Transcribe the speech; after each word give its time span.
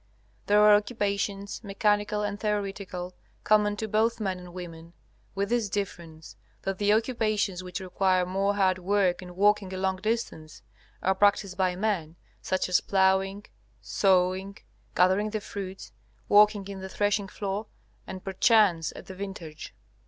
There 0.47 0.59
are 0.61 0.73
occupations, 0.75 1.63
mechanical 1.63 2.23
and 2.23 2.39
theoretical, 2.39 3.13
common 3.43 3.77
to 3.77 3.87
both 3.87 4.19
men 4.19 4.39
and 4.39 4.51
women, 4.51 4.93
with 5.35 5.49
this 5.49 5.69
difference, 5.69 6.35
that 6.63 6.79
the 6.79 6.91
occupations 6.91 7.63
which 7.63 7.79
require 7.79 8.25
more 8.25 8.55
hard 8.55 8.79
work, 8.79 9.21
and 9.21 9.35
walking 9.35 9.71
a 9.71 9.77
long 9.77 9.97
distance, 9.97 10.63
are 11.03 11.13
practised 11.13 11.55
by 11.55 11.75
men, 11.75 12.15
such 12.41 12.67
as 12.67 12.81
ploughing, 12.81 13.45
sowing, 13.79 14.57
gathering 14.95 15.29
the 15.29 15.39
fruits, 15.39 15.91
working 16.27 16.67
at 16.67 16.81
the 16.81 16.89
threshing 16.89 17.27
floor, 17.27 17.67
and 18.07 18.23
perchance 18.25 18.91
at 18.95 19.05
the 19.05 19.13
vintage. 19.13 19.75